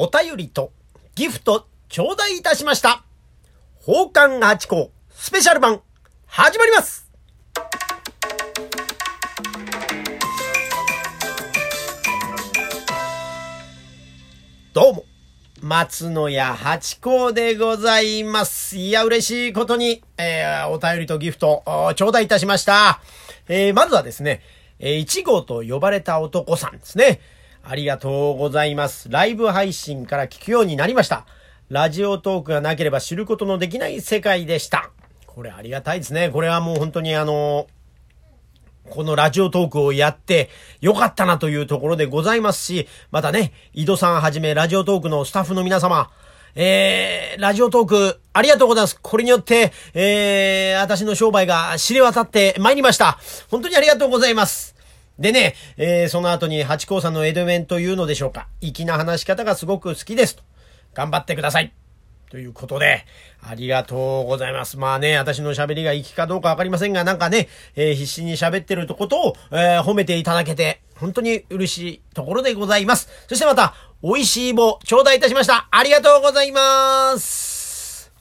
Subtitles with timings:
[0.00, 0.70] お便りと
[1.16, 3.02] ギフト頂戴いたしました。
[3.84, 5.80] 宝冠八甲スペシャル版
[6.24, 7.10] 始まります
[14.72, 15.04] どうも、
[15.60, 18.76] 松野屋八甲でございます。
[18.76, 21.64] いや、嬉しいことに、えー、お便りとギフト、
[21.96, 23.00] 頂戴いたしました。
[23.48, 24.42] えー、まずはですね、
[24.78, 27.18] えー、一号と呼ばれた男さんですね。
[27.62, 29.08] ありがとうございます。
[29.10, 31.26] ライブ配信から聞くようになりました。
[31.68, 34.90] ラジオトークがなければ知ることのできない世界でした。
[35.26, 36.30] これありがたいですね。
[36.30, 37.66] これはもう本当にあの
[38.88, 40.48] このラジオトークをやって
[40.80, 46.10] よかったなというところでございますし、またね、井戸さんはじめラジオトークのスタッフの皆様、
[46.54, 48.98] えー、ラジオトークありがとうございます。
[49.00, 53.18] これによって、えー、私の商売が知れ渡って参りました。
[53.50, 54.77] 本当にありがとうございます。
[55.18, 58.48] でね、えー、その後に八甲さんのエドメンというのでしょうか。
[58.60, 60.42] 粋な話し方がすごく好きですと。
[60.94, 61.72] 頑張ってください。
[62.30, 63.04] ということで、
[63.42, 64.76] ありがとうございます。
[64.76, 73.08] まあね、私の喋りが粋かどうかわかりませんが、なんかね、えー、必死に喋ってるとことを、えー、褒めていただけて、本当に嬉しいところでございます。
[73.28, 75.68] そしてまた、美味しい棒、頂戴いたしました。
[75.70, 78.12] ありがとうございます。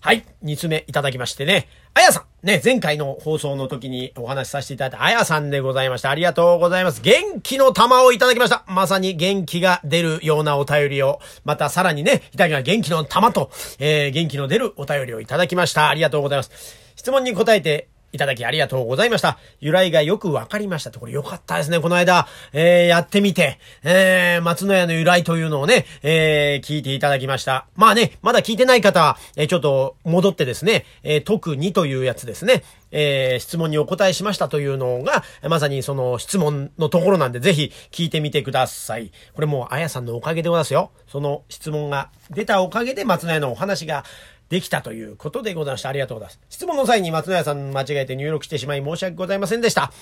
[0.00, 1.68] はい、二つ目いただきましてね。
[1.94, 2.24] あやさん。
[2.46, 6.08] ね、前回の放送の時にお話しさせていただいたあやさんでございました。
[6.08, 7.02] ありがとうございます。
[7.02, 8.64] 元気の玉をいただきました。
[8.66, 15.88] まさに元気が出るようなお便りを、またさらにね、いただきは元気の玉と、えー、元気の出るお便りをいただきました。
[15.88, 16.50] ありがとうございます。
[16.96, 19.38] 質問に答えていただきありがとうございました。
[19.60, 21.00] 由来がよくわかりましたと。
[21.00, 21.80] これよかったですね。
[21.80, 27.66] この間、えー、やってみて、えー、松の屋の由来というのをね、えー、聞いていただきました。
[27.76, 32.62] まあね、まだ聞いてない方は、えー、ちょっと戻ってですね、えー、特にというやつですね。
[32.92, 39.12] えー、質問にお答えしましたというのが、まさにその質問のところなんで、ぜひ聞いてみてください。
[39.34, 40.90] これもう、あやさんのおかげでございますよ。
[41.06, 44.04] その質問が出たおかげで松野屋のお話が、
[44.50, 45.88] できたということでございました。
[45.88, 46.40] ありがとうございます。
[46.50, 49.92] 質問の際に松野屋さん間違えて入力してしまい申し訳ございませんでした。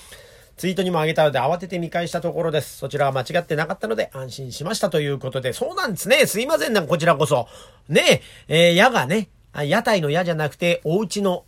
[0.57, 2.77] ツイートにもあげたので慌てて見返したところです。
[2.79, 6.25] そちらは間違ってなかったので安心しましたということで、そうなんですね。
[6.25, 7.47] すいませんな、こちらこそ。
[7.87, 11.45] ねえ、えー、矢がね、屋台の矢じゃなくて、お家の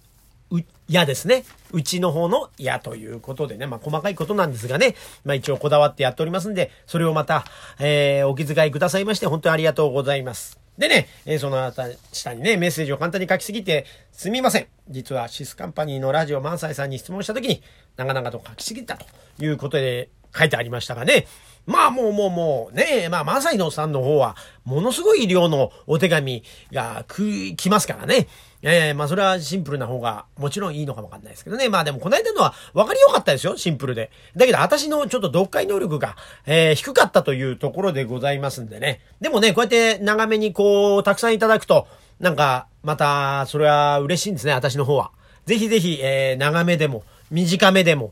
[0.92, 1.46] 矢ですね。
[1.72, 7.46] うちの方の矢ということでね、まあ細かいことなんですがね、まあ一応こだわってやっておりますんで、それをまた、
[7.80, 10.60] えー、お気遣いくださいまして、本当にありがとうございます。
[10.78, 11.72] でね、えー、その
[12.12, 14.68] 下にね、メッセージを簡単に書きすぎてすみません。
[14.90, 17.64] 実はシスカンパニーのラジオ満載さんに質問した時に、
[17.96, 19.06] 長々と書きすぎたと
[19.40, 21.28] いうことで書いてありましたがね。
[21.66, 28.28] まあもうもうもうね、まあ満載のさんの方は、ものすごい量のお手紙が来ますからね。
[28.64, 31.70] ええー、まあそれはシンプルな方がもちろんいいのかもわかんないですけどね。
[31.70, 34.12] まあでもこの間のは分かりよかったですよ、シンプルで。
[34.36, 36.16] だけど私のちょっと読解能力が、
[36.46, 39.02] えー、低かったというところでございますんでね。
[39.20, 41.88] でもね、こうやって長めにこう、たくさんいただくと、
[42.20, 45.12] なんか、また、それは嬉しいんですね、私の方は。
[45.48, 48.12] ぜひぜひ、えー、長めでも、短めでも、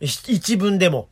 [0.00, 1.08] 一文でも、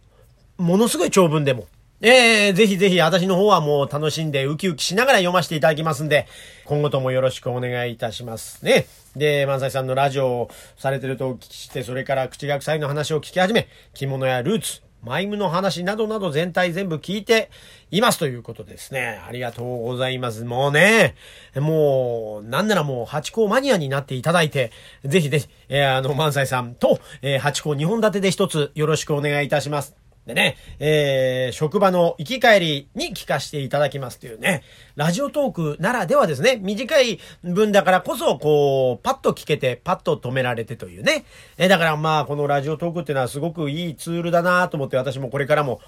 [0.63, 1.67] ものすごい長文でも、
[2.01, 6.27] ええー、ぜひぜひ私の方はもう楽しんでウキウキしながら読ませていただきますんで、
[6.65, 8.87] 今後ともよろしくお願いいたしますね。
[9.17, 17.51] で、万歳さんのラジオをされてるとお聞きして、それから口が臭いの話を聞き始め、着物やルーツ、マイムの話などなど全体全部聞いて
[17.91, 19.21] いますということですね。
[19.27, 20.45] ありがとうございます。
[20.45, 21.15] もうね、
[21.57, 24.73] もう、なんならもう、八甲マニアになっていただいて、
[25.05, 30.02] ぜひぜひ、えー、あの、万歳さんと、えー、八甲二本立てで一つよろしくお願いいたします。
[30.27, 34.63] でね、えー、職場の行き帰りに聞かせていただきますというね、
[34.95, 41.25] ラジオトークならではですね、短い文だからこそ、こう、パッと聞けて、パッと止められてというね。
[41.59, 45.81] えー、だからまあ、このラジオトークっていうのはすごくいいツールだなと思って私もこれからも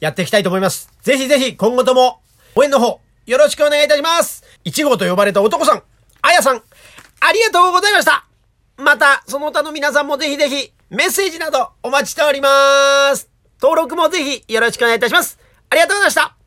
[0.00, 0.90] やっていきたいと思います。
[1.02, 2.20] ぜひぜひ今後とも
[2.56, 4.42] 応援の方、よろしくお願いいたします。
[4.64, 5.82] 1号と呼ばれた男さん、
[6.22, 6.62] あやさん、
[7.20, 8.24] ありがとうございました。
[8.76, 13.37] また、その他の皆さんもぜひぜひ、メッセージなどお待ちしておりまーす。
[13.60, 15.38] 登録もぜひよろしくお願いいたします。
[15.70, 16.37] ありがとうございました。